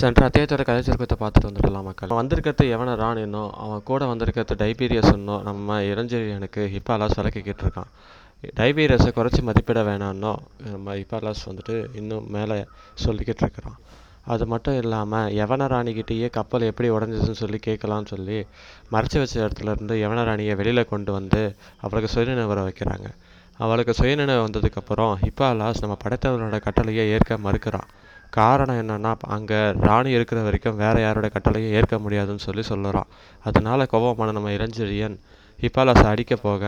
சென்ற 0.00 0.28
அத்தியாயத்தோட 0.28 0.62
கதை 0.64 0.82
சுருக்கத்தை 0.82 1.16
பார்த்துட்டு 1.20 1.48
வந்துடலாம் 1.48 1.82
மக்கள். 1.82 2.08
வந்திருக்கிறது 2.08 2.64
எவனை 2.76 2.94
ராணினோ 2.94 3.50
அவன் 3.50 3.82
கூட 3.82 4.06
வந்திருக்கிறது 4.06 4.54
டைபீரியஸ்னோ 4.54 5.42
நம்ம 5.42 5.82
இளஞ்செழியனுக்கு 5.82 6.62
ஹிப்பாலாஸ் 6.74 7.18
விளக்கிக்கிட்டு 7.20 7.64
இருக்கான் 7.64 7.90
டைபீரியஸை 8.56 9.10
குறைச்சி 9.14 9.42
மதிப்பிட 9.42 9.82
வேணான்னோ 9.82 10.36
நம்ம 10.58 10.94
ஹிப்பாலாஸ் 10.94 11.44
வந்துட்டு 11.46 11.94
இன்னும் 11.94 12.26
மேலே 12.30 12.64
சொல்லிக்கிட்டு 13.06 13.42
இருக்கிறான் 13.42 13.78
அது 14.24 14.46
மட்டும் 14.46 14.76
இல்லாமல் 14.82 15.32
யவன 15.34 15.66
ராணிக்கிட்டேயே 15.68 16.30
கப்பல் 16.30 16.60
எப்படி 16.60 16.90
உடஞ்சிதுன்னு 16.90 17.42
சொல்லி 17.42 17.58
கேட்கலான்னு 17.66 18.06
சொல்லி 18.06 18.46
மறைச்சி 18.92 19.18
வச்ச 19.18 19.34
இடத்துல 19.40 19.70
இருந்து 19.70 19.94
யவன 19.94 20.24
ராணியை 20.24 20.54
வெளியில் 20.54 20.88
கொண்டு 20.88 21.12
வந்து 21.12 21.56
அவளுக்கு 21.80 22.14
சுயநினைவு 22.14 22.54
வைக்கிறாங்க. 22.54 23.08
அவளுக்கு 23.56 23.94
சுயநினைவு 23.94 24.46
வந்ததுக்கப்புறம் 24.46 25.12
ஹிப்பாலாஸ் 25.22 25.80
நம்ம 25.80 25.96
படைத்தவர்களோட 26.04 26.60
கட்டளையை 26.60 27.10
ஏற்க 27.10 27.38
மறுக்கிறான். 27.38 27.88
காரணம் 28.36 28.78
என்னன்னா 28.82 29.10
அங்கே 29.34 29.58
ராணி 29.86 30.10
இருக்கிற 30.16 30.38
வரைக்கும் 30.46 30.78
வேறு 30.82 31.00
யாரோட 31.04 31.26
கட்டளையும் 31.34 31.74
ஏற்க 31.78 31.98
முடியாதுன்னு 31.98 32.46
சொல்லி 32.46 32.62
சொல்லுறான். 32.68 33.10
அதனால 33.48 33.86
கோபமான 33.92 34.32
நம்ம 34.36 34.50
இளஞ்செழியன் 34.58 35.16
ஹிப்பாலாஸை 35.60 36.06
அடிக்க 36.12 36.36
போக 36.36 36.62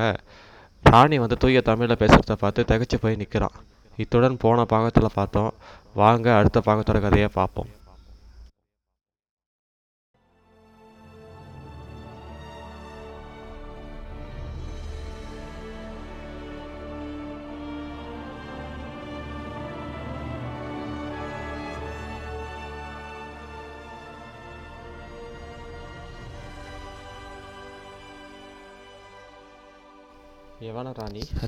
ராணி 0.84 1.16
வந்து 1.22 1.36
தூய 1.42 1.60
தமிழில் 1.68 2.00
பேசுகிறத 2.02 2.36
பார்த்து 2.42 2.68
திகைச்சு 2.70 2.98
போய் 3.00 3.20
நிற்கிறான் 3.22 3.56
இத்துடன் 4.02 4.40
போன 4.42 4.64
பாகத்தில் 4.72 5.16
பார்த்தோம். 5.18 5.52
வாங்க 6.02 6.26
அடுத்த 6.38 6.58
பாகத்தோட 6.66 6.98
கதையை 7.00 7.28
பார்ப்போம். 7.38 7.70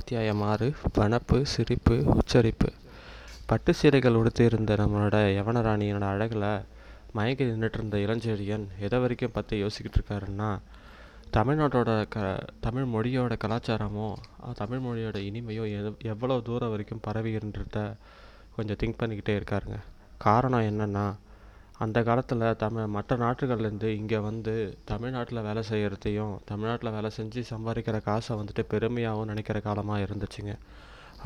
அத்தியாயம் 0.08 0.42
ஆறு 0.42 0.66
வனப்பு 0.98 1.42
சிரிப்பு 1.42 2.02
உச்சரிப்பு. 2.04 2.68
பட்டு 3.46 3.74
சீரைகள் 3.74 4.14
உடுத்தியிருந்த 4.14 4.74
நம்மளோட 4.74 5.16
யவனராணியோட 5.38 6.00
அழகில் 6.00 6.46
மயங்கி 7.12 7.44
நின்றுட்டு 7.44 7.74
இருந்த 7.74 7.98
இளஞ்செழியன் 7.98 8.64
எதை 8.78 8.98
வரைக்கும் 8.98 9.30
பற்றி 9.32 9.62
யோசிக்கிட்டு 9.62 9.98
இருக்காருன்னா 10.00 10.48
தமிழ்நாட்டோட 11.32 12.08
க 12.08 12.44
தமிழ் 12.60 12.86
மொழியோட 12.94 13.36
கலாச்சாரமோ 13.44 14.08
தமிழ் 14.54 14.78
மொழியோட 14.78 15.16
இனிமையும் 15.28 15.68
எவ் 15.74 15.98
எவ்வளோ 16.02 16.40
தூரம் 16.40 16.70
வரைக்கும் 16.70 17.04
பரவின்றத 17.06 17.92
கொஞ்சம் 18.56 18.80
திங்க் 18.84 19.00
பண்ணிக்கிட்டே 19.02 19.36
இருக்காருங்க. 19.40 19.78
காரணம் 20.18 20.66
என்னென்னா 20.70 21.06
அந்த 21.84 21.98
காலத்தில் 22.08 22.44
தமிழ் 22.62 22.92
மற்ற 22.96 23.16
நாட்டுகள்லேருந்து 23.22 23.88
இங்கே 23.98 24.18
வந்து 24.28 24.54
தமிழ்நாட்டில் 24.90 25.44
வேலை 25.48 25.62
செய்கிறதையும் 25.70 26.34
தமிழ்நாட்டில் 26.50 26.94
வேலை 26.96 27.10
செஞ்சு 27.18 27.42
சம்பாதிக்கிற 27.50 27.98
காசை 28.08 28.32
வந்துட்டு 28.40 28.62
பெருமையாகவும் 28.72 29.30
நினைக்கிற 29.32 29.60
காலமாக 29.66 30.04
இருந்துச்சுங்க. 30.06 30.54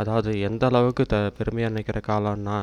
அதாவது 0.00 0.30
எந்த 0.48 0.62
அளவுக்கு 0.70 1.04
த 1.12 1.16
பெருமையாக 1.38 1.72
நினைக்கிற 1.74 2.00
காலம்னா 2.10 2.58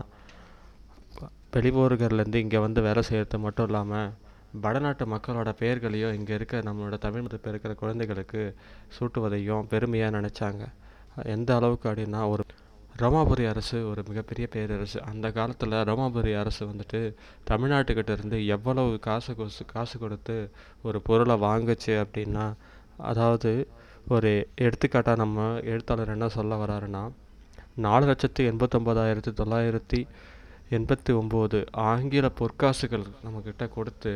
வெளியூர்கள்லேருந்து 1.55 2.43
இங்கே 2.45 2.59
வந்து 2.65 2.79
வேலை 2.87 3.03
செய்கிறது 3.09 3.37
மட்டும் 3.45 3.67
இல்லாமல் 3.69 4.09
வடநாட்டு 4.63 5.05
மக்களோட 5.13 5.49
பெயர்களையும் 5.61 6.15
இங்கே 6.17 6.33
இருக்க 6.39 6.61
நம்மளோட 6.67 6.97
தமிழ் 7.05 7.23
மதத்தில் 7.25 7.51
இருக்கிற 7.53 7.73
குழந்தைகளுக்கு 7.81 8.41
சூட்டுவதையும் 8.95 9.67
பெருமையாக 9.73 10.15
நினச்சாங்க. 10.17 10.63
எந்த 11.35 11.49
அளவுக்கு 11.59 11.87
அப்படின்னா 11.89 12.21
ஒரு 12.33 12.43
ரோமாபுரி 13.01 13.43
அரசு 13.49 13.77
ஒரு 13.89 14.01
மிகப்பெரிய 14.07 14.45
பேரரசு. 14.53 14.97
அந்த 15.01 15.31
காலத்தில் 15.31 15.75
ரோமாபுரி 15.89 16.31
அரசு 16.39 16.65
வந்துட்டு 16.65 16.99
தமிழ்நாட்டுக்கிட்ட 17.49 18.11
இருந்து 18.11 18.37
எவ்வளவு 18.47 18.99
காசு 18.99 19.35
கொசு 19.35 19.65
காசு 19.65 19.99
கொடுத்து 19.99 20.35
ஒரு 20.83 21.01
பொருளை 21.01 21.35
வாங்குச்சு 21.41 21.93
அப்படின்னா 22.03 22.45
அதாவது 23.11 23.51
ஒரு 24.07 24.31
எடுத்துக்காட்டாக 24.55 25.21
நம்ம 25.23 25.45
எழுத்தாளர் 25.71 26.13
என்ன 26.15 26.29
சொல்ல 26.29 26.57
வராருன்னா 26.65 27.03
நாலு 27.85 28.05
லட்சத்து 28.05 28.43
எண்பத்தொம்போதாயிரத்தி 28.51 29.33
தொள்ளாயிரத்தி 29.39 30.01
எண்பத்தி 30.77 31.11
ஒம்பது 31.21 31.59
ஆங்கில 31.71 32.31
பொற்காசுகள் 32.39 33.07
நம்மக்கிட்ட 33.25 33.67
கொடுத்து 33.69 34.13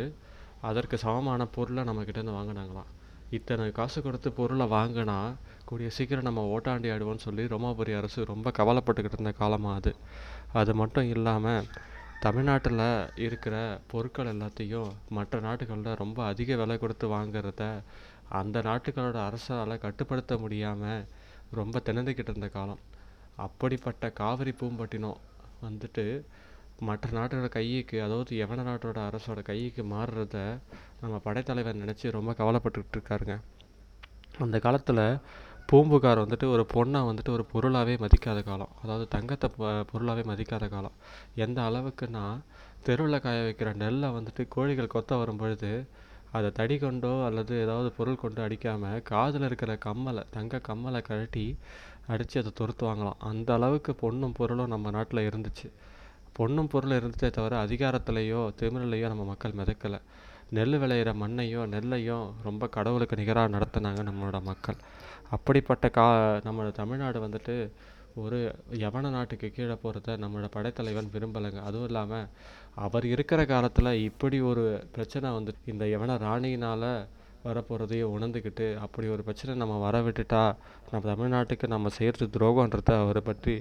அதற்கு 0.62 0.98
சமமான 0.98 1.46
பொருளை 1.46 1.84
நம்மக்கிட்டேருந்து 1.84 2.38
வாங்கினாங்களாம். 2.40 2.92
இத்தனை 3.30 3.72
காசு 3.72 4.02
கொடுத்து 4.02 4.32
பொருளை 4.32 4.66
வாங்கினா 4.68 5.18
கூடிய 5.68 5.90
சீக்கிரம் 5.98 6.28
நம்ம 6.28 6.42
ஓட்டாண்டி 6.54 6.90
ஆடுவோம்னு 6.94 7.26
சொல்லி 7.28 7.44
ரோமாபுரி 7.54 7.94
அரசு 8.00 8.26
ரொம்ப 8.32 8.52
கவலைப்பட்டுக்கிட்டு 8.60 9.18
இருந்த 9.18 9.34
காலமாக 9.42 9.80
அது. 9.80 9.92
அது 10.62 10.72
மட்டும் 10.82 11.10
இல்லாமல் 11.16 11.68
தமிழ்நாட்டில் 12.26 12.82
இருக்கிற 13.26 13.56
பொருட்கள் 13.92 14.32
எல்லாத்தையும் 14.34 14.92
மற்ற 15.18 15.40
நாட்டுகளில் 15.40 16.00
ரொம்ப 16.04 16.20
அதிக 16.32 16.56
விலை 16.56 16.78
கொடுத்து 16.78 17.08
வாங்குறத 17.16 17.64
அந்த 18.40 18.58
நாட்டுகளோட 18.62 19.18
அரசால் 19.28 19.82
கட்டுப்படுத்த 19.86 20.38
முடியாமல் 20.38 21.06
ரொம்ப 21.60 21.82
திணந்துக்கிட்டு 21.88 22.32
இருந்த 22.32 22.48
காலம். 22.48 22.82
அப்படிப்பட்ட 23.46 24.10
காவிரி 24.22 24.54
பூம்பட்டினம் 24.62 25.20
வந்துட்டு 25.66 26.06
மற்ற 26.88 27.10
நாட்டோட 27.18 27.48
கைக்கு 27.50 27.98
அதாவது 28.02 28.32
எவன 28.46 28.64
நாட்டோட 28.70 28.98
அரசோட 29.10 29.40
கைக்கு 29.42 29.84
மாறுறத 29.84 30.38
நம்ம 31.02 31.16
படைத்தலைவர் 31.26 31.82
நினச்சி 31.84 32.16
ரொம்ப 32.18 32.32
கவலைப்பட்டுக்கிட்டு 32.40 32.98
இருக்காருங்க. 32.98 33.36
அந்த 34.40 34.58
காலத்தில் 34.60 35.06
பூம்புகார் 35.66 36.20
வந்துட்டு 36.20 36.46
ஒரு 36.46 36.68
பொண்ணை 36.74 37.02
வந்துட்டு 37.02 37.30
ஒரு 37.30 37.46
பொருளாகவே 37.46 37.96
மதிக்காத 37.96 38.44
காலம். 38.44 38.70
அதாவது 38.84 39.08
தங்கத்தை 39.08 39.50
ப- 39.58 39.84
பொருளாகவே 39.84 40.34
மதிக்காத 40.34 40.70
காலம். 40.70 40.92
எந்த 41.36 41.62
அளவுக்குன்னா 41.62 42.40
தெருவில் 42.84 43.20
காய 43.20 43.42
வைக்கிற 43.42 43.74
நெல்லை 43.74 44.10
வந்துட்டு 44.10 44.48
கோழிகள் 44.48 44.90
கொத்த 44.94 45.18
வரும் 45.18 45.38
பொழுது 45.38 45.88
அதை 46.32 46.52
தடி 46.52 46.78
கொண்டோ 46.78 47.26
அல்லது 47.26 47.62
ஏதாவது 47.62 47.92
பொருள் 47.92 48.16
கொண்டு 48.16 48.42
அடிக்காமல் 48.42 49.04
காதில் 49.04 49.42
இருக்கிற 49.42 49.78
கம்மலை 49.86 50.24
தங்க 50.32 50.62
கம்மலை 50.68 51.02
கழட்டி 51.02 51.58
அடித்து 52.08 52.40
அதை 52.40 52.52
துரத்துவாங்களாம் 52.52 53.20
அந்த 53.20 53.54
அளவுக்கு 53.54 53.96
பொண்ணும் 54.02 54.34
பொருளும் 54.34 54.68
நம்ம 54.68 54.90
நாட்டில் 54.90 55.30
இருந்துச்சு. 55.30 55.72
பொண்ணும் 56.40 56.70
பொருளும் 56.70 56.98
இருந்துச்சே 56.98 57.30
தவிர 57.30 57.66
அதிகாரத்திலேயோ 57.66 58.54
திமிரிலையோ 58.60 59.08
நம்ம 59.08 59.24
மக்கள் 59.24 59.52
மிதக்கலை. 59.52 60.02
நெல் 60.58 60.78
விளையிற 60.82 61.12
மண்ணையோ 61.22 61.62
நெல்லையும் 61.74 62.26
ரொம்ப 62.48 62.64
கடவுளுக்கு 62.76 63.16
நிகராக 63.22 63.54
நடத்தினாங்க 63.56 64.02
நம்மளோட 64.10 64.40
மக்கள். 64.50 64.78
அப்படிப்பட்ட 65.36 65.86
கா 65.98 66.06
நம்ம 66.48 66.70
தமிழ்நாடு 66.82 67.20
வந்துட்டு 67.26 67.56
ஒரு 68.24 68.40
யவன 68.84 69.12
நாட்டுக்கு 69.16 69.48
கீழே 69.56 69.76
போகிறத 69.84 70.18
நம்மளோட 70.24 70.48
படைத்தலைவன் 70.56 71.10
விரும்பலைங்க. 71.14 71.62
அதுவும் 71.68 71.88
இல்லாமல் 71.90 72.28
அவர் 72.86 73.06
இருக்கிற 73.14 73.42
காலத்தில் 73.54 73.92
இப்படி 74.10 74.38
ஒரு 74.52 74.66
பிரச்சனை 74.96 75.32
வந்து 75.38 75.54
இந்த 75.74 75.86
யவன 75.94 76.18
ராணியினால் 76.26 76.88
வரப்போகிறதையும் 77.48 78.14
உணர்ந்துக்கிட்டு 78.16 78.68
அப்படி 78.86 79.08
ஒரு 79.16 79.24
பிரச்சனை 79.28 79.56
நம்ம 79.62 79.80
வர 79.86 79.96
விட்டுட்டா 80.08 80.44
நம்ம 80.92 81.04
தமிழ்நாட்டுக்கு 81.14 81.68
நம்ம 81.76 81.90
செய்கிறது 81.98 82.28
துரோகன்றத 82.36 82.92
அவரை 83.06 83.24
பற்றி 83.30 83.56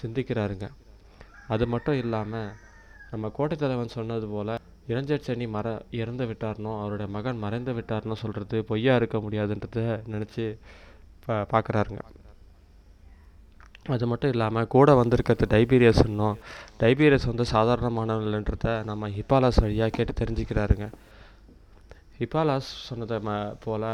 சிந்திக்கிறாருங்க. 0.00 0.68
அது 1.54 1.64
மட்டும் 1.74 2.00
இல்லாமல் 2.04 2.48
நம்ம 3.10 3.28
கோட்டை 3.36 3.56
தலைவன் 3.58 3.94
சொன்னது 3.98 4.28
போல் 4.28 4.54
இளஞ்சர் 4.86 5.24
சென்னி 5.26 5.48
மற 5.48 5.82
இறந்து 5.90 6.26
விட்டார்னோ 6.26 6.72
அவருடைய 6.80 7.12
மகன் 7.12 7.38
மறைந்து 7.38 7.72
விட்டார்னோ 7.72 8.12
சொல்கிறது 8.12 8.64
பொய்யா 8.64 8.96
இருக்க 8.96 9.18
முடியாதுன்றத 9.18 9.80
நினச்சி 10.06 10.44
பா 11.26 11.46
பார்க்குறாருங்க 11.52 12.02
அது 13.88 14.06
மட்டும் 14.06 14.30
இல்லாமல் 14.30 14.66
கூட 14.66 14.94
வந்திருக்கிறது 14.94 15.46
டைபீரியஸ்ன்னும் 15.56 16.36
டைபீரியஸ் 16.80 17.26
வந்து 17.26 17.44
சாதாரணமானவர்கள்ன்றத 17.52 18.84
நம்ம 18.84 19.08
ஹிப்பாலாஸ் 19.08 19.60
வழியாக 19.60 19.90
கேட்டு 19.90 20.12
தெரிஞ்சுக்கிறாருங்க. 20.12 20.86
ஹிப்பாலாஸ் 22.18 22.70
சொன்னதை 22.88 23.18
ம 23.18 23.56
போல் 23.64 23.88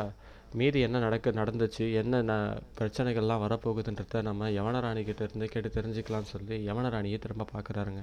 மீதி 0.53 0.81
என்ன 0.81 0.99
நடக்க 0.99 1.31
நடந்துச்சு 1.31 1.93
என்னென்ன 1.93 2.33
பிரச்சனைகள்லாம் 2.79 3.45
வரப்போகுதுன்றத 3.45 4.23
நம்ம 4.23 4.50
யவனராணி 4.50 5.05
கிட்ட 5.05 5.25
இருந்து 5.25 5.49
கேட்டு 5.49 5.69
தெரிஞ்சுக்கலாம்னு 5.69 6.33
சொல்லி 6.35 6.69
யவனராணியை 6.69 7.19
திரும்ப 7.19 7.47
பார்க்குறாருங்க 7.53 8.03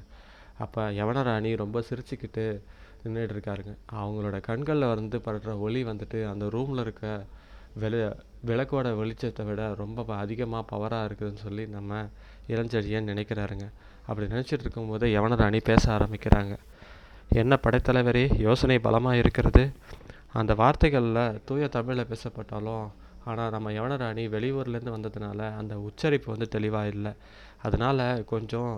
அப்போ 0.64 0.82
யவனராணி 1.00 1.52
ரொம்ப 1.64 1.84
சிரிச்சுக்கிட்டு 1.90 2.46
நின்றுட்டு 3.04 3.36
இருக்காருங்க 3.36 3.74
அவங்களோட 4.00 4.38
கண்களில் 4.42 4.92
வந்து 4.94 5.18
படுற 5.26 5.52
ஒளி 5.66 5.82
வந்துட்டு 5.84 6.20
அந்த 6.32 6.46
ரூமில் 6.50 6.84
இருக்க 6.86 7.06
வெளி 7.82 8.00
விளக்கோட 8.50 8.88
வெளிச்சத்தை 9.00 9.44
விட 9.46 9.62
ரொம்ப 9.82 10.16
அதிகமாக 10.24 10.64
பவராக 10.72 11.08
இருக்குதுன்னு 11.08 11.42
சொல்லி 11.46 11.64
நம்ம 11.76 12.02
இளஞ்செழியன் 12.48 13.10
நினைக்கிறாருங்க. 13.12 13.66
அப்படி 14.08 14.26
நினச்சிட்டு 14.34 14.66
இருக்கும்போது 14.66 15.06
யவனராணி 15.08 15.60
பேச 15.70 15.84
ஆரம்பிக்கிறாங்க. 15.98 16.54
என்ன 17.42 17.54
படைத்தலைவரே 17.64 18.24
யோசனை 18.48 18.78
பலமாக 18.80 19.20
இருக்கிறது. 19.22 19.64
அந்த 20.40 20.54
வார்த்தைகளில் 20.62 21.42
தூய 21.48 21.68
தமிழில் 21.68 22.10
பேசப்பட்டாலும் 22.12 22.88
ஆனால் 23.26 23.54
நம்ம 23.56 23.72
யவனராணி 23.72 24.24
வெளியூர்லேருந்து 24.36 24.96
வந்ததுனால 24.98 25.40
அந்த 25.56 25.74
உச்சரிப்பு 25.88 26.30
வந்து 26.34 26.48
தெளிவாக 26.56 26.94
இல்லை. 26.96 27.12
அதனால் 27.62 28.04
கொஞ்சம் 28.24 28.74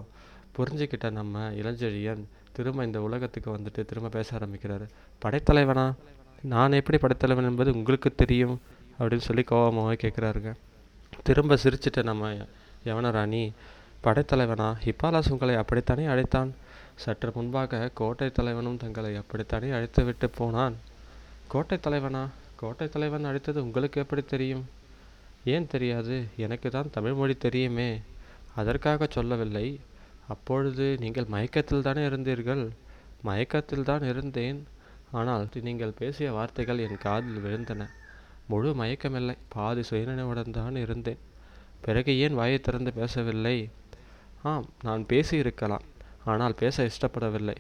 புரிஞ்சுக்கிட்ட 0.58 1.12
நம்ம 1.12 1.52
இளஞ்செழியன் 1.52 2.24
திரும்ப 2.52 2.86
இந்த 2.86 3.02
உலகத்துக்கு 3.02 3.58
வந்துட்டு 3.58 3.86
திரும்ப 3.86 4.10
பேச 4.10 4.38
ஆரம்பிக்கிறாரு. 4.38 4.88
படைத்தலைவனா? 5.26 5.94
நான் 6.42 6.72
எப்படி 6.72 6.98
படைத்தலைவன் 6.98 7.50
என்பது 7.50 7.72
உங்களுக்கு 7.74 8.16
தெரியும் 8.16 8.62
அப்படின்னு 9.00 9.18
சொல்லி 9.18 9.44
கோபமாக 9.44 9.94
கேட்குறாருங்க. 9.94 10.54
திரும்ப 11.24 11.58
சிரிச்சிட்ட 11.64 12.04
நம்ம 12.04 12.34
யவனராணி 12.86 13.52
படைத்தலைவனா? 14.04 14.76
ஹிப்பாலாஸ் 14.86 15.32
உங்களை 15.32 15.56
அப்படித்தானே 15.56 16.06
அழைத்தான்? 16.06 16.54
சற்று 16.96 17.32
முன்பாக 17.34 17.92
கோட்டை 17.94 18.32
தலைவனும் 18.32 18.78
தங்களை 18.78 19.16
அப்படித்தானே 19.16 19.68
அழைத்துவிட்டு 19.68 20.30
போனான். 20.36 20.76
கோட்டை 21.48 21.80
தலைவனா? 21.80 22.28
கோட்டை 22.56 22.90
தலைவன் 22.90 23.24
அழைத்தது 23.24 23.64
உங்களுக்கு 23.64 24.02
எப்படி 24.02 24.22
தெரியும்? 24.22 24.66
ஏன் 25.46 25.68
தெரியாது? 25.68 26.24
எனக்கு 26.38 26.70
தான் 26.70 26.90
தமிழ்மொழி 26.92 27.36
தெரியுமே. 27.36 28.02
அதற்காக 28.56 29.08
சொல்லவில்லை. 29.10 29.80
அப்பொழுது 30.28 30.98
நீங்கள் 31.00 31.26
மயக்கத்தில் 31.26 31.82
தானே 31.82 32.06
இருந்தீர்கள்? 32.06 32.72
மயக்கத்தில் 33.24 33.84
தான் 33.84 34.04
இருந்தேன். 34.04 34.68
ஆனால் 35.12 35.48
நீங்கள் 35.54 35.92
பேசிய 35.92 36.32
வார்த்தைகள் 36.32 36.78
என் 36.78 36.98
காதில் 36.98 37.44
விழுந்தன. 37.46 37.88
முழு 38.48 38.76
மயக்கமில்லை. 38.76 39.38
பாதி 39.50 39.82
சுயநினைவுடன் 39.82 40.52
தான் 40.52 40.76
இருந்தேன். 40.76 41.18
பிறகு 41.82 42.18
ஏன் 42.20 42.34
வாயை 42.34 42.60
திறந்து 42.60 42.94
பேசவில்லை? 42.94 43.70
ஆம் 44.44 44.70
நான் 44.84 45.06
பேசியிருக்கலாம். 45.06 45.86
ஆனால் 46.24 46.56
பேச 46.56 46.84
இஷ்டப்படவில்லை. 46.84 47.58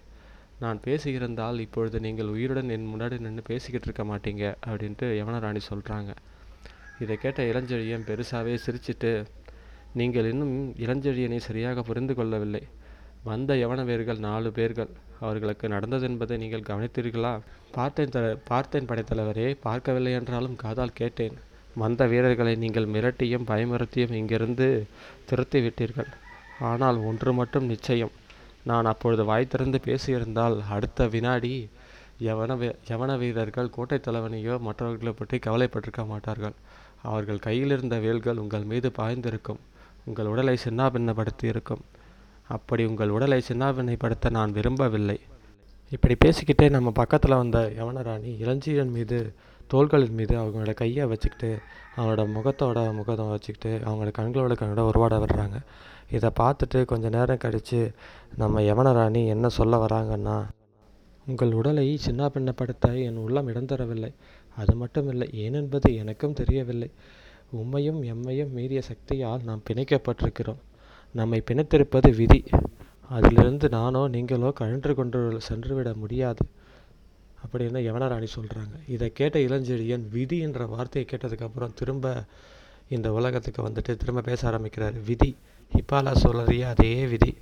நான் 0.60 0.80
பேசியிருந்தால் 0.86 1.60
இப்பொழுது 1.60 2.00
நீங்கள் 2.00 2.28
உயிருடன் 2.28 2.70
என் 2.70 2.90
முன்னாடி 2.94 3.20
நின்று 3.20 3.44
பேசிக்கிட்டு 3.44 3.88
இருக்க 3.88 4.04
மாட்டீங்க 4.04 4.56
அப்படின்ட்டு 4.68 5.08
யவனராணி 5.20 5.62
சொல்கிறாங்க 5.70 6.12
இதை 7.00 7.18
கேட்ட 7.18 7.44
இளஞ்செழியன் 7.44 8.08
பெருசாகவே 8.10 8.54
சிரிச்சிட்டு 8.66 9.26
நீங்கள் 10.00 10.28
இன்னும் 10.32 10.54
இளஞ்செழியனை 10.84 11.40
சரியாக 11.46 11.82
புரிந்து 11.88 12.14
கொள்ளவில்லை. 12.18 12.62
வந்த 13.30 13.54
யவனவேர்கள் 13.62 14.22
நாலு 14.28 14.50
பேர்கள். 14.58 14.92
அவர்களுக்கு 15.24 15.66
நடந்தது 15.74 16.06
என்பதை 16.10 16.36
நீங்கள் 16.44 16.68
கவனித்தீர்களா? 16.70 17.34
பார்த்தேன் 17.76 18.14
த 18.16 18.20
பார்த்தேன் 18.50 18.88
படைத்தலைவரே 18.90 19.48
பார்க்கவில்லை 19.66 20.14
என்றாலும் 20.20 20.56
காதால் 20.64 20.98
கேட்டேன். 21.00 21.36
வந்த 21.82 22.06
வீரர்களை 22.12 22.54
நீங்கள் 22.64 22.88
மிரட்டியும் 22.94 23.48
பயமுறுத்தியும் 23.52 24.16
இங்கிருந்து 24.20 24.68
துரத்தி 25.30 25.60
விட்டீர்கள் 25.66 26.10
ஆனால் 26.70 26.98
ஒன்று 27.10 27.32
மட்டும் 27.40 27.70
நிச்சயம். 27.74 28.14
நான் 28.70 28.90
அப்பொழுது 28.92 29.24
வாய் 29.30 29.52
திறந்து 29.54 29.80
பேசியிருந்தால் 29.86 30.58
அடுத்த 30.76 31.08
வினாடி 31.14 31.54
யவன 32.28 32.56
யவன 32.90 33.12
வீரர்கள் 33.22 33.74
கோட்டை 33.76 33.98
தலைவனையோ 34.08 34.56
மற்றவர்களை 34.68 35.14
பற்றி 35.20 35.38
கவலைப்பட்டிருக்க 35.46 36.04
மாட்டார்கள். 36.12 36.56
அவர்கள் 37.10 37.46
கையில் 37.46 37.74
இருந்த 37.76 37.96
வேல்கள் 38.06 38.42
உங்கள் 38.44 38.68
மீது 38.72 38.90
பாய்ந்திருக்கும். 39.00 39.62
உங்கள் 40.06 40.26
உடலை 40.26 40.56
சின்னாபின்னப்படுத்தி 40.66 41.48
இருக்கும் 41.54 41.84
அப்படி 42.48 42.84
உங்கள் 42.86 43.10
உடலை 43.10 43.42
சின்னாபின்னைப்படுத்த 43.50 44.30
நான் 44.30 44.52
விரும்பவில்லை. 44.52 45.18
இப்படி 45.92 46.16
பேசிக்கிட்டே 46.26 46.70
நம்ம 46.70 46.92
பக்கத்தில் 46.92 47.40
வந்த 47.42 47.60
யவனராணி 47.80 48.30
இளஞ்சீரன் 48.44 48.94
மீது 48.98 49.18
தோள்களின் 49.74 50.18
மீது 50.20 50.34
அவங்களோட 50.40 50.74
கையை 50.74 51.06
வச்சுக்கிட்டு 51.06 51.50
அவங்களோட 51.96 52.24
முகத்தோட 52.36 52.80
முகத்தை 52.94 53.26
வச்சுக்கிட்டு 53.28 53.72
அவங்களோட 53.86 54.12
கண்களோட 54.20 54.56
கண்ணோட 54.62 54.84
உருவாட 54.92 55.18
விடுறாங்க. 55.24 55.60
இதை 56.12 56.30
பார்த்துட்டு 56.40 56.80
கொஞ்சம் 56.86 57.16
நேரம் 57.18 57.38
கழித்து 57.38 57.82
நம்ம 58.38 58.62
யவனராணி 58.62 59.22
என்ன 59.28 59.50
சொல்ல 59.50 59.78
வராங்கன்னா 59.86 60.38
உங்கள் 61.28 61.54
உடலை 61.54 62.00
சின்னாபின்னப்படுத்த 62.06 62.88
என் 63.06 63.18
உள்ளம் 63.18 63.48
இடம் 63.48 63.66
தரவில்லை. 63.66 64.12
அது 64.58 64.74
மட்டுமில்லை 64.76 65.28
ஏனென்பது 65.44 65.90
எனக்கும் 65.96 66.34
தெரியவில்லை. 66.34 66.90
உம்மையும் 67.56 68.04
எம்மையும் 68.04 68.50
மீறிய 68.50 68.82
சக்தியால் 68.82 69.44
நாம் 69.44 69.62
பிணைக்கப்பட்டிருக்கிறோம். 69.70 70.62
நம்மை 71.12 71.44
பிணைத்திருப்பது 71.52 72.16
விதி. 72.16 72.44
அதிலிருந்து 73.10 73.70
நானோ 73.70 74.08
நீங்களோ 74.08 74.52
கழன்று 74.52 74.96
கொண்டு 74.96 75.38
சென்றுவிட 75.38 75.94
முடியாது. 75.94 76.46
அப்படின்னு 77.46 77.80
யவனராணி 77.88 78.28
சொல்கிறாங்க 78.36 78.76
இதை 78.88 79.12
கேட்ட 79.14 79.40
இளஞ்செழியன் 79.40 80.10
விதி 80.10 80.38
என்ற 80.38 80.66
வார்த்தையை 80.66 81.10
கேட்டதுக்கப்புறம் 81.12 81.74
திரும்ப 81.74 82.24
இந்த 82.88 83.14
உலகத்துக்கு 83.14 83.68
வந்துட்டு 83.68 83.96
திரும்ப 83.96 84.22
பேச 84.22 84.48
ஆரம்பிக்கிறார். 84.48 84.94
விதி. 84.94 85.38
ஹிப்பாலா 85.74 86.16
சொல்லறிய 86.24 86.62
அதே 86.62 87.08
விதி. 87.08 87.38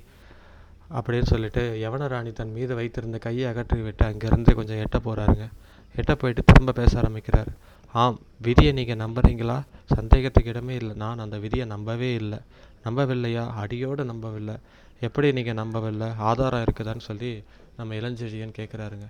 அப்படின்னு 0.90 1.22
சொல்லிட்டு 1.22 1.78
யவனராணி 1.82 2.32
தன் 2.32 2.52
மீது 2.52 2.74
வைத்திருந்த 2.74 3.18
கையை 3.18 3.44
அகற்றி 3.44 3.80
விட்டு 3.80 4.06
அங்கேருந்து 4.06 4.54
கொஞ்சம் 4.54 4.76
எட்ட 4.76 4.98
போகிறாருங்க 5.04 5.48
எட்ட 5.96 6.14
போயிட்டு 6.14 6.44
திரும்ப 6.44 6.72
பேச 6.72 6.98
ஆரம்பிக்கிறார். 6.98 7.48
ஆம் 7.92 8.18
விதியை 8.46 8.72
நீங்கள் 8.72 9.00
நம்புகிறீங்களா 9.04 9.62
சந்தேகத்துக்கு 9.96 10.52
இடமே 10.52 10.74
இல்லை. 10.74 10.94
நான் 10.94 11.18
அந்த 11.18 11.38
விதியை 11.38 11.66
நம்பவே 11.66 12.14
இல்லை. 12.14 12.38
நம்பவில்லையா? 12.84 13.52
அடியோடு 13.62 14.04
நம்பவில்லை. 14.04 14.56
எப்படி 15.00 15.32
நீங்கள் 15.32 15.54
நம்பவில்லை? 15.54 16.08
ஆதாரம் 16.18 16.62
இருக்குதான்னு 16.66 17.04
சொல்லி 17.08 17.44
நம்ம 17.76 17.94
இளஞ்செழியன் 17.94 18.56
கேட்குறாருங்க. 18.58 19.06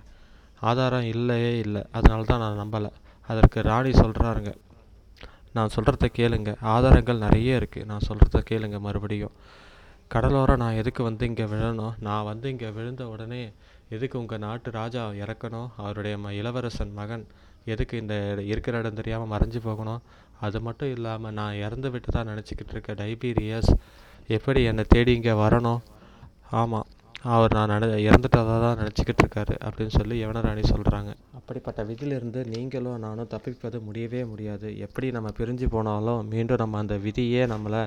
ஆதாரம் 0.59 1.03
இல்லையே 1.03 1.59
இல்லை. 1.59 1.83
அதனால 1.91 2.23
தான் 2.23 2.39
நான் 2.39 2.61
நம்பலை. 2.63 2.91
அதற்கு 3.27 3.61
ராணி 3.61 3.89
சொல்கிறாருங்க 3.89 4.53
நான் 5.53 5.73
சொல்கிறத 5.75 6.07
கேளுங்க. 6.19 6.55
ஆதாரங்கள் 6.61 7.17
நிறைய 7.17 7.59
இருக்குது 7.59 7.85
நான் 7.85 8.07
சொல்கிறத 8.09 8.41
கேளுங்க 8.49 8.79
மறுபடியும். 8.79 9.33
கடலோரம் 10.13 10.61
நான் 10.63 10.73
எதுக்கு 10.73 11.03
வந்து 11.03 11.25
இங்கே 11.25 11.43
விழணும்? 11.43 11.93
நான் 11.99 12.23
வந்து 12.23 12.49
இங்கே 12.49 12.69
விழுந்த 12.69 13.07
உடனே 13.07 13.51
எதுக்கு 13.89 14.19
உங்கள் 14.19 14.39
நாட்டு 14.39 14.71
ராஜா 14.71 15.09
இறக்கணும்? 15.23 15.69
அவருடைய 15.77 16.17
ம 16.17 16.31
இளவரசன் 16.31 16.93
மகன் 16.93 17.25
எதுக்கு 17.65 17.95
இந்த 18.03 18.15
இருக்கிற 18.51 18.79
இடம் 18.81 18.99
தெரியாமல் 18.99 19.31
மறைஞ்சு 19.33 19.59
போகணும்? 19.67 20.01
அது 20.45 20.59
மட்டும் 20.67 20.93
இல்லாமல் 20.95 21.35
நான் 21.39 21.59
இறந்து 21.65 21.89
விட்டு 21.93 22.09
தான் 22.11 22.29
நினச்சிக்கிட்டு 22.31 22.73
இருக்க 22.75 22.93
டைபீரியஸ் 23.01 23.71
எப்படி 24.37 24.63
என்னை 24.71 24.83
தேடி 24.93 25.13
இங்கே 25.19 25.35
வரணும்? 25.43 25.81
ஆமாம் 26.61 26.87
அவர் 27.33 27.55
நான் 27.55 27.71
நட 27.71 27.85
இறந்துட்டதாக 28.07 28.59
தான் 28.63 28.79
நினச்சிக்கிட்டு 28.81 29.21
இருக்காரு 29.23 29.55
அப்படின்னு 29.65 29.93
சொல்லி 29.97 30.15
யவனராணி 30.21 30.63
சொல்கிறாங்க 30.71 31.11
அப்படிப்பட்ட 31.39 31.83
விதியிலிருந்து 31.89 32.41
நீங்களும் 32.53 33.03
நானும் 33.05 33.29
தப்பிப்பது 33.33 33.79
முடியவே 33.87 34.21
முடியாது. 34.31 34.67
எப்படி 34.85 35.07
நம்ம 35.17 35.29
பிரிஞ்சு 35.39 35.67
போனாலும் 35.75 36.21
மீண்டும் 36.33 36.61
நம்ம 36.63 36.79
அந்த 36.83 36.95
விதியே 37.05 37.43
நம்மளை 37.53 37.81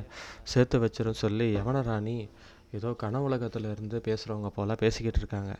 சேர்த்து 0.52 0.78
வச்சிரும் 0.84 1.22
சொல்லி 1.24 1.48
யவனராணி 1.58 2.16
ஏதோ 2.78 2.90
கனவுலகத்துல 3.02 3.72
இருந்து 3.74 3.98
பேசுகிறவங்க 4.06 4.50
போல் 4.58 4.80
பேசிக்கிட்டு 4.84 5.20
இருக்காங்க. 5.22 5.52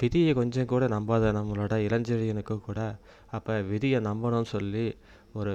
விதியை 0.00 0.32
கொஞ்சம் 0.34 0.70
கூட 0.72 0.86
நம்பாத 0.86 1.32
நம்மளோட 1.38 1.74
இளஞ்செழியனுக்கு 1.88 2.56
கூட 2.60 2.80
அப்போ 3.30 3.60
விதியை 3.72 4.00
நம்பணும்னு 4.00 4.50
சொல்லி 4.54 4.86
ஒரு 5.32 5.54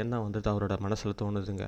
எண்ணம் 0.00 0.24
வந்துட்டு 0.24 0.50
அவரோட 0.52 0.78
மனசில் 0.78 1.18
தோணுதுங்க. 1.22 1.64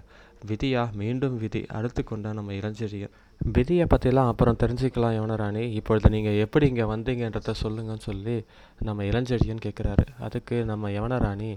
விதியா? 0.48 0.82
மீண்டும் 0.92 1.36
விதி. 1.38 1.62
அடுத்து 1.68 2.04
கொண்ட 2.04 2.32
நம்ம 2.32 2.52
இளஞ்செழியன். 2.52 3.14
விதியை 3.40 3.86
பற்றிலாம் 3.94 4.30
அப்புறம் 4.32 4.58
தெரிஞ்சுக்கலாம் 4.62 5.16
யோனராணி. 5.20 5.64
இப்பொழுது 5.78 6.10
நீங்கள் 6.10 6.38
எப்படி 6.38 6.66
இங்கே 6.68 6.86
வந்தீங்கன்றத 6.92 7.54
சொல்லுங்கன்னு 7.62 8.06
சொல்லி 8.08 8.36
நம்ம 8.80 9.04
இளஞ்செழியன் 9.04 9.64
கேட்குறாரு 9.66 10.06
அதுக்கு 10.18 10.64
நம்ம 10.64 10.90
யவனராணி 10.90 11.50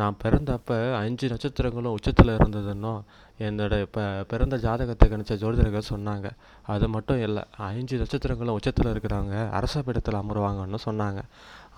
நான் 0.00 0.16
பிறந்தப்ப 0.22 0.78
அஞ்சு 1.00 1.26
நட்சத்திரங்களும் 1.32 1.94
உச்சத்தில் 1.96 2.32
இருந்ததுன்னும் 2.36 3.00
என்னோடய 3.46 3.84
இப்போ 3.86 4.02
பிறந்த 4.30 4.56
ஜாதகத்தை 4.64 5.06
கணிச்ச 5.12 5.34
ஜோதிடர்கள் 5.42 5.90
சொன்னாங்க. 5.92 6.26
அது 6.74 6.86
மட்டும் 6.94 7.20
இல்லை 7.26 7.42
அஞ்சு 7.68 7.96
நட்சத்திரங்களும் 8.02 8.56
உச்சத்தில் 8.58 8.90
இருக்கிறவங்க 8.92 9.38
அரச 9.58 9.82
பீடத்தில் 9.86 10.20
அமருவாங்கன்னு 10.22 10.80
சொன்னாங்க. 10.88 11.22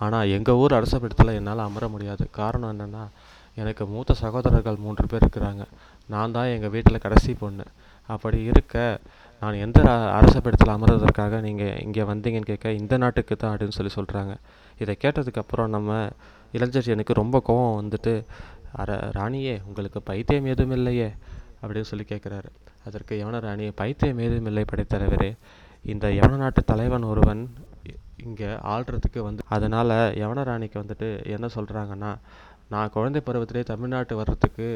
ஆனால் 0.05 0.31
எங்கள் 0.37 0.59
ஊர் 0.63 0.77
அரச 0.79 0.95
பீடத்தில் 1.03 1.37
என்னால் 1.39 1.67
அமர 1.67 1.87
முடியாது. 1.95 2.25
காரணம் 2.39 2.73
என்னென்னா 2.73 3.03
எனக்கு 3.61 3.85
மூத்த 3.93 4.11
சகோதரர்கள் 4.23 4.83
மூன்று 4.83 5.05
பேர் 5.11 5.23
இருக்கிறாங்க. 5.25 5.63
நான் 6.09 6.35
தான் 6.35 6.51
எங்கள் 6.55 6.73
வீட்டில் 6.75 7.03
கடைசி 7.05 7.33
பொண்ணு. 7.43 7.65
அப்படி 8.09 8.37
இருக்க 8.51 8.75
நான் 9.41 9.59
எந்த 9.65 9.79
அரசப்படத்தில் 9.81 10.15
அரச 10.19 10.37
பீடத்தில் 10.45 10.73
அமர்வதற்காக 10.75 11.41
நீங்கள் 11.47 11.77
இங்கே 11.85 12.03
வந்தீங்கன்னு 12.11 12.49
கேட்க 12.51 12.71
இந்த 12.81 12.93
நாட்டுக்கு 13.03 13.35
தான் 13.35 13.51
அப்படின்னு 13.53 13.77
சொல்லி 13.77 13.91
சொல்கிறாங்க 13.97 14.33
இதை 14.81 14.93
கேட்டதுக்கப்புறம் 15.03 15.69
நம்ம 15.75 15.91
இளஞ்செழியனுக்கு 16.53 17.19
ரொம்ப 17.21 17.37
கோவம் 17.47 17.77
வந்துட்டு 17.79 18.13
அர 18.81 18.97
ராணியே 19.17 19.53
உங்களுக்கு 19.67 19.99
பைத்தியம் 20.09 20.49
எதுவும் 20.53 20.75
இல்லையே 20.77 21.09
அப்படின்னு 21.61 21.89
சொல்லி 21.91 22.05
கேட்குறாரு. 22.09 22.49
அதற்கு 22.87 23.13
யவன 23.21 23.39
ராணி 23.45 23.65
பைத்தியம் 23.81 24.19
ஏதும் 24.25 24.45
இல்லை 24.45 24.63
படைத்தலைவரே. 24.71 25.31
இந்த 25.85 26.07
யவன 26.19 26.37
நாட்டு 26.43 26.61
தலைவன் 26.63 27.03
ஒருவன் 27.03 27.41
இங்கே 28.27 28.49
ஆள்றதுக்கு 28.73 29.19
வந்து 29.27 29.43
அதனால் 29.55 29.95
யவன 30.21 30.43
ராணிக்கு 30.43 30.77
வந்துட்டு 30.81 31.07
என்ன 31.35 31.47
சொல்கிறாங்கன்னா 31.55 32.11
நான் 32.73 32.93
குழந்தை 32.95 33.19
பருவத்திலே 33.27 33.61
தமிழ்நாட்டு 33.69 34.15
வர்றதுக்கு 34.19 34.67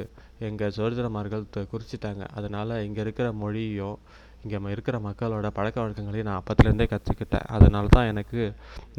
எங்கள் 0.47 0.73
சுதந்திரமார்கள் 0.77 1.43
குறிச்சிட்டாங்க. 1.73 2.23
அதனால் 2.37 2.73
இங்கே 2.87 3.01
இருக்கிற 3.05 3.27
மொழியும் 3.41 3.97
இங்கே 4.43 4.59
இருக்கிற 4.75 4.97
மக்களோட 5.07 5.47
பழக்க 5.57 5.77
வழக்கங்களையும் 5.81 6.27
நான் 6.29 6.39
அப்பத்துலேருந்தே 6.41 6.87
கற்றுக்கிட்டேன் 6.93 7.45
அதனால 7.55 7.91
தான் 7.95 8.09
எனக்கு 8.11 8.39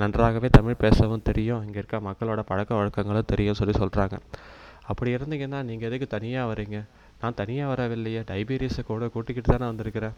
நன்றாகவே 0.02 0.48
தமிழ் 0.58 0.82
பேசவும் 0.84 1.26
தெரியும். 1.30 1.64
இங்கே 1.66 1.80
இருக்க 1.82 1.98
மக்களோட 2.10 2.42
பழக்க 2.50 2.70
வழக்கங்களும் 2.80 3.30
தெரியும் 3.32 3.58
சொல்லி 3.60 3.74
சொல்கிறாங்க 3.82 4.18
அப்படி 4.92 5.10
இருந்தீங்கன்னா 5.16 5.60
நீங்கள் 5.70 5.88
எதுக்கு 5.88 6.06
தனியாக 6.14 6.48
வரீங்க 6.52 6.78
நான் 7.20 7.38
தனியாக 7.40 7.70
வரவில்லையே. 7.72 8.22
டைபீரியஸை 8.30 8.82
கூட 8.88 9.06
கூட்டிக்கிட்டு 9.14 9.50
தானே 9.52 9.66
வந்திருக்கிறேன். 9.70 10.16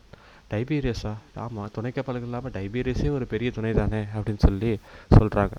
டைபீரியஸா? 0.52 1.12
ஆமாம் 1.44 1.70
துணைக்கப்பல்கள் 1.76 2.28
இல்லாமல் 2.28 2.54
டைபீரியஸே 2.56 3.08
ஒரு 3.18 3.26
பெரிய 3.32 3.50
துணை 3.56 3.72
தானே 3.80 4.00
அப்படின்னு 4.16 4.42
சொல்லி 4.46 4.70
சொல்கிறாங்க 5.18 5.56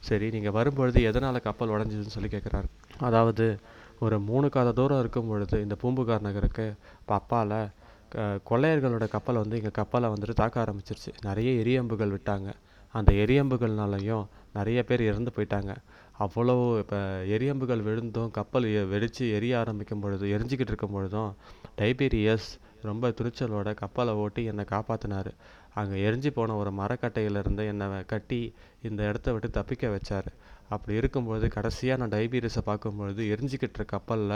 சரி 0.00 0.30
நீங்கள் 0.30 0.52
வரும்பொழுது 0.52 1.02
எதனால் 1.02 1.40
கப்பல் 1.40 1.68
உடஞ்சிதுன்னு 1.68 2.06
சொல்லி 2.06 2.28
கேட்குறாரு. 2.28 2.64
அதாவது 2.98 3.58
ஒரு 4.00 4.20
மூணு 4.20 4.48
காத 4.48 4.72
தூரம் 4.72 5.00
இருக்கும் 5.00 5.28
பொழுது 5.28 5.60
இந்த 5.60 5.74
பூம்புகார் 5.74 6.20
நகருக்கு 6.20 6.74
பப்பால 7.08 7.70
க- 8.08 8.38
கொள்ளையர்களோட 8.50 9.08
கப்பல் 9.08 9.34
வந்து 9.34 9.56
எங்கள் 9.56 9.70
கப்பலை 9.70 10.10
வந்துட்டு 10.10 10.34
தாக்க 10.34 10.62
ஆரம்பிச்சிருச்சு. 10.62 11.12
நிறைய 11.22 11.50
எரியம்புகள் 11.52 12.10
விட்டாங்க. 12.10 12.52
அந்த 12.92 13.12
எரியம்புகள்னாலையும் 13.12 14.26
நிறைய 14.54 14.82
பேர் 14.82 15.00
இறந்து 15.00 15.30
போயிட்டாங்க. 15.36 15.76
அவ்வளோ 16.20 16.78
இப்போ 16.78 17.24
எரியம்புகள் 17.24 17.82
விழுந்தும் 17.82 18.30
கப்பல் 18.30 18.64
எ- 18.64 19.30
எரிய 19.30 19.58
ஆரம்பிக்கும் 19.58 20.00
பொழுது 20.00 20.26
எரிஞ்சிக்கிட்டு 20.28 20.60
இருக்கும் 20.60 20.92
பொழுதும் 20.92 21.34
டைபீரியஸ் 21.78 22.58
ரொம்ப 22.82 23.08
துணிச்சலோட 23.08 23.74
கப்பலை 23.74 24.12
ஓட்டி 24.12 24.44
என்னை 24.44 24.64
காப்பாற்றினாரு 24.70 25.30
அங்கே 25.78 25.96
எரிஞ்சு 26.08 26.30
போன 26.38 26.56
ஒரு 26.62 26.70
மரக்கட்டையிலேருந்து 26.80 27.64
என்னை 27.72 27.86
கட்டி 28.12 28.40
இந்த 28.88 29.00
இடத்த 29.10 29.32
விட்டு 29.34 29.48
தப்பிக்க 29.58 29.86
வச்சார். 29.94 30.28
அப்படி 30.74 30.94
இருக்கும்போது 31.00 31.46
கடைசியாக 31.54 31.98
நான் 32.00 32.12
டைபீரியஸை 32.14 32.62
பார்க்கும்பொழுது 32.66 33.22
எரிஞ்சிக்கிட்டு 33.34 33.78
இருக்க 33.78 33.94
கப்பலில் 33.94 34.34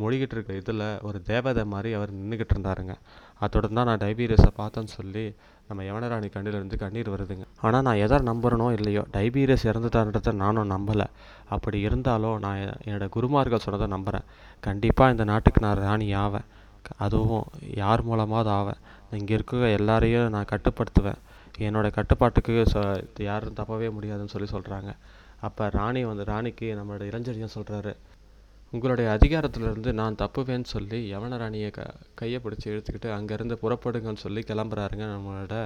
மொழிகிட்டு 0.00 0.34
இருக்க 0.36 0.58
இதில் 0.60 0.84
ஒரு 1.08 1.18
தேவதை 1.30 1.62
மாதிரி 1.72 1.90
அவர் 1.98 2.10
நின்றுக்கிட்டு 2.18 2.54
இருந்தாருங்க. 2.54 2.94
அத்துடன் 3.44 3.78
தான் 3.78 3.88
நான் 3.90 4.02
டைபீரியஸை 4.04 4.50
பார்த்தேன்னு 4.60 4.92
சொல்லி 4.98 5.24
நம்ம 5.68 5.84
யவனராணி 5.88 6.28
கண்ணிலிருந்து 6.34 6.76
கண்ணீர் 6.82 7.12
வருதுங்க. 7.14 7.44
ஆனால் 7.66 7.84
நான் 7.86 8.02
எதை 8.04 8.18
நம்புறனோ 8.30 8.66
இல்லையோ 8.78 9.02
டைபீரியஸ் 9.16 9.68
இறந்துட்டான்றத 9.70 10.34
நானும் 10.44 10.72
நம்பலை. 10.74 11.06
அப்படி 11.56 11.80
இருந்தாலும் 11.88 12.38
நான் 12.46 12.60
என்னோடய 12.88 13.10
குருமார்கள் 13.16 13.64
சொன்னதை 13.66 13.88
நம்புகிறேன் 13.96 14.28
கண்டிப்பாக 14.68 15.14
இந்த 15.14 15.26
நாட்டுக்கு 15.32 15.66
நான் 15.66 15.82
ராணி 15.86 16.08
ஆவேன். 16.24 16.48
அதுவும் 17.04 17.46
யார் 17.82 18.00
மூலமாவது 18.08 18.50
ஆவேன். 18.58 18.80
இங்கே 19.12 19.34
இருக்க 19.34 19.68
எல்லாரையும் 19.78 20.28
நான் 20.28 20.50
கட்டுப்படுத்துவேன். 20.52 21.20
என்னோட 21.58 21.86
கட்டுப்பாட்டுக்கு 21.92 22.52
ச 22.72 22.76
யாரும் 23.28 23.56
தப்பவே 23.56 23.88
முடியாதுன்னு 23.92 24.34
சொல்லி 24.34 24.48
சொல்கிறாங்க 24.52 24.90
அப்போ 25.40 25.68
ராணி 25.72 26.04
வந்து 26.04 26.24
ராணிக்கு 26.24 26.66
நம்மளோட 26.78 27.02
இளஞ்செழியன் 27.10 27.54
சொல்கிறாரு 27.54 27.92
உங்களுடைய 28.72 29.06
அதிகாரத்திலிருந்து 29.16 29.90
நான் 29.98 30.18
தப்புவேன்னு 30.20 30.68
சொல்லி 30.74 30.98
யவன 31.12 31.38
ராணியை 31.40 31.70
க 31.70 31.80
கையை 32.20 32.38
பிடிச்சி 32.44 32.66
இழுத்துக்கிட்டு 32.70 33.08
அங்கேருந்து 33.16 33.56
புறப்படுங்கன்னு 33.62 34.22
சொல்லி 34.22 34.42
கிளம்புறாருங்க 34.50 35.06
நம்மளோட 35.14 35.56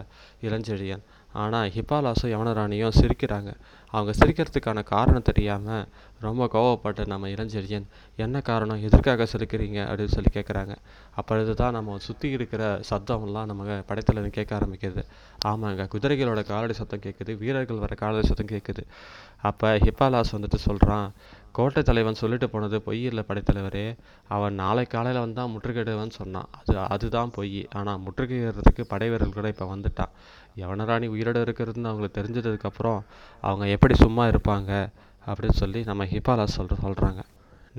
இளஞ்செழியன். 0.47 1.05
ஆனால் 1.35 1.71
ஹிப்பாலாஸும் 1.75 2.33
யவன 2.33 2.53
ராணியும் 2.59 2.97
சிரிக்கிறாங்க. 2.99 3.51
அவங்க 3.95 4.13
சிரிக்கிறதுக்கான 4.21 4.83
காரணம் 4.93 5.27
தெரியாமல் 5.29 5.85
ரொம்ப 6.21 6.43
கோவப்பட்ட 6.55 7.07
நம்ம 7.13 7.29
இளஞ்செழியன் 7.35 7.87
என்ன 8.19 8.37
காரணம்? 8.51 8.83
எதற்காக 8.89 9.27
சிரிக்கிறீங்க? 9.33 9.79
அப்படின்னு 9.91 10.15
சொல்லி 10.17 10.33
கேட்குறாங்க 10.39 10.75
அப்பொழுது 11.21 11.55
தான் 11.63 11.77
நம்ம 11.79 11.99
சுற்றி 12.09 12.29
இருக்கிற 12.37 12.63
சத்தம்லாம் 12.91 13.49
நம்ம 13.51 13.79
படைத்தலைன்னு 13.91 14.37
கேட்க 14.39 14.53
ஆரம்பிக்குது. 14.59 15.05
ஆமாங்க 15.51 15.87
குதிரைகளோட 15.95 16.43
காலடி 16.53 16.77
சத்தம் 16.81 17.05
கேட்குது 17.07 17.33
வீரர்கள் 17.43 17.85
வர 17.85 17.95
காலடி 18.03 18.29
சத்தம் 18.31 18.53
கேட்குது 18.55 18.85
அப்போ 19.49 19.69
ஹிப்பாலாஸ் 19.87 20.35
வந்துட்டு 20.37 20.59
சொல்கிறான் 20.69 21.09
கோட்டை 21.57 21.83
தலைவன் 21.83 22.19
சொல்லிட்டு 22.21 22.47
போனது 22.51 22.77
பொய் 22.87 23.03
இல்லை 23.11 23.23
படைத்தலைவரே. 23.29 23.85
அவன் 24.35 24.59
நாளை 24.63 24.85
காலையில் 24.95 25.23
வந்தால் 25.25 25.53
முற்றுகையிடுவன் 25.53 26.17
சொன்னான். 26.19 26.49
அது 26.59 26.75
அதுதான் 26.95 27.33
பொய். 27.37 27.61
ஆனால் 27.79 28.03
முற்றுகையிடுறதுக்கு 28.07 28.85
படை 28.89 29.09
வீரர்கள் 29.09 29.39
கூட 29.39 29.49
இப்போ 29.55 29.67
வந்துட்டான் 29.75 30.13
யவனராணி 30.63 31.09
உயிரோடு 31.15 31.41
இருக்கிறதுன்னு 31.45 31.91
அவங்களுக்கு 31.91 32.21
தெரிஞ்சதுக்கப்புறம் 32.21 33.01
அவங்க 33.41 33.67
எப்படி 33.77 33.95
சும்மா 34.05 34.27
இருப்பாங்க 34.27 34.73
அப்படின்னு 35.27 35.61
சொல்லி 35.63 35.81
நம்ம 35.85 36.05
ஹிபாலா 36.13 36.45
சொல்கிற 36.57 36.77
சொல்கிறாங்க 36.85 37.23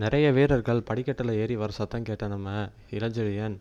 நிறைய 0.03 0.25
வீரர்கள் 0.31 0.87
படிக்கட்டில் 0.89 1.37
ஏறி 1.41 1.55
வர 1.61 1.71
சத்தம் 1.71 2.07
கேட்ட 2.09 2.25
நம்ம 2.27 2.49
இளஞ்செழியன் 2.91 3.55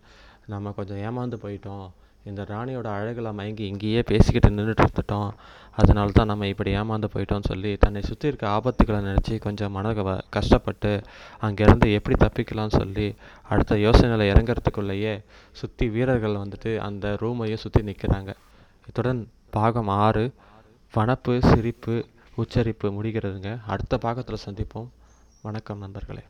நம்ம 0.46 0.72
கொஞ்சம் 0.78 1.00
ஏமாந்து 1.06 1.36
போயிட்டோம். 1.44 1.86
இந்த 2.30 2.42
ராணியோட 2.42 2.88
அழகில் 2.98 3.36
மயங்கி 3.38 3.64
இங்கேயே 3.72 4.02
பேசிக்கிட்டு 4.10 4.48
நின்றுட்டு 4.56 4.84
இருந்துட்டோம். 4.86 5.30
அதனால 5.78 6.10
தான் 6.14 6.30
நம்ம 6.30 6.46
இப்படி 6.52 6.70
ஏமாந்து 6.80 7.08
போயிட்டோம்னு 7.14 7.50
சொல்லி 7.50 7.76
தன்னை 7.76 8.02
சுற்றி 8.02 8.28
இருக்க 8.28 8.46
ஆபத்துக்களை 8.48 9.00
நினச்சி 9.08 9.34
கொஞ்சம் 9.38 9.74
மன 9.76 9.92
கஷ்டப்பட்டு 10.36 10.92
அங்கேருந்து 11.46 11.88
எப்படி 11.98 12.16
தப்பிக்கலாம்னு 12.24 12.78
சொல்லி 12.80 13.14
அடுத்த 13.48 13.74
யோசனையில் 13.74 14.30
இறங்குறதுக்குள்ளேயே 14.32 15.14
சுற்றி 15.60 15.88
வீரர்கள் 15.88 16.40
வந்துட்டு 16.42 16.76
அந்த 16.88 17.16
ரூமையும் 17.20 17.64
சுற்றி 17.64 17.82
நிற்கிறாங்க 17.82 18.32
இத்துடன் 18.88 19.22
பாகம் 19.50 19.88
ஆறு 19.88 20.24
வனப்பு 20.94 21.34
சிரிப்பு 21.50 21.96
உச்சரிப்பு 22.36 22.88
முடிகிறதுங்க. 22.96 23.50
அடுத்த 23.66 23.98
பாகத்தில் 23.98 24.44
சந்திப்போம். 24.46 24.88
வணக்கம் 25.42 25.78
நண்பர்களே. 25.78 26.24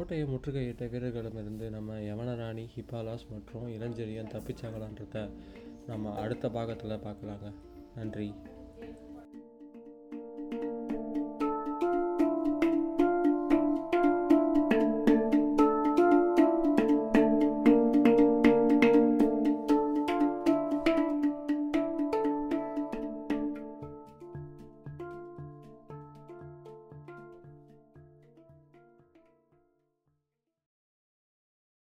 கோட்டையை 0.00 0.26
முற்றுகையிட்ட 0.26 0.90
வீரர்களிடமிருந்து 0.90 1.70
நம்ம 1.70 1.94
யவனராணி 1.94 2.66
ஹிபாலாஸ் 2.76 3.26
மற்றும் 3.30 3.66
இளஞ்செழியன் 3.68 4.30
தப்பிச்சாங்களான்றத 4.30 5.30
நம்ம 5.86 6.14
அடுத்த 6.14 6.50
பாகத்தில் 6.50 6.90
பார்க்கலாங்க. 6.90 7.52
நன்றி. 7.96 8.32